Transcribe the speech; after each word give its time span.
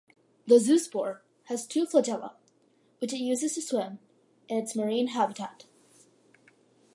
The 0.47 0.55
zoospore 0.55 1.19
has 1.43 1.67
two 1.67 1.85
flagella 1.85 2.33
which 2.97 3.13
it 3.13 3.19
uses 3.19 3.53
to 3.53 3.61
swim 3.61 3.99
in 4.47 4.57
its 4.57 4.75
marine 4.75 5.09
habitat. 5.09 5.65